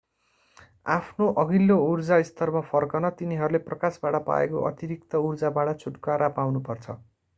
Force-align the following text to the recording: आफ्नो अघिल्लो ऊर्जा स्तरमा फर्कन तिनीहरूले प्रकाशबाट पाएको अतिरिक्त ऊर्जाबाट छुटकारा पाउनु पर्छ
आफ्नो 0.91 1.25
अघिल्लो 1.41 1.75
ऊर्जा 1.89 2.17
स्तरमा 2.29 2.63
फर्कन 2.69 3.09
तिनीहरूले 3.19 3.61
प्रकाशबाट 3.67 4.19
पाएको 4.25 4.65
अतिरिक्त 4.71 5.23
ऊर्जाबाट 5.23 5.75
छुटकारा 5.85 6.31
पाउनु 6.41 6.63
पर्छ 6.71 6.97